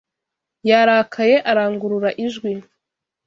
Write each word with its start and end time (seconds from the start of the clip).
Yarakaye 0.69 1.35
arangurura 1.51 2.09
ijwi. 2.25 2.51